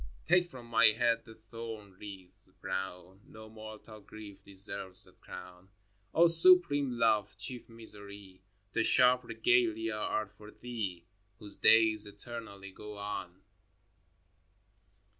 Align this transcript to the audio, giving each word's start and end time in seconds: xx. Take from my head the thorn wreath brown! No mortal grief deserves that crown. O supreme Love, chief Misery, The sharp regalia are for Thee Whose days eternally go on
xx. 0.01 0.27
Take 0.27 0.49
from 0.49 0.65
my 0.65 0.87
head 0.97 1.25
the 1.25 1.35
thorn 1.35 1.91
wreath 1.99 2.49
brown! 2.59 3.19
No 3.27 3.47
mortal 3.49 3.99
grief 4.01 4.41
deserves 4.43 5.03
that 5.03 5.21
crown. 5.21 5.69
O 6.15 6.25
supreme 6.25 6.97
Love, 6.97 7.37
chief 7.37 7.69
Misery, 7.69 8.41
The 8.73 8.83
sharp 8.83 9.23
regalia 9.23 9.93
are 9.93 10.25
for 10.25 10.49
Thee 10.49 11.05
Whose 11.37 11.55
days 11.55 12.07
eternally 12.07 12.71
go 12.71 12.97
on 12.97 13.43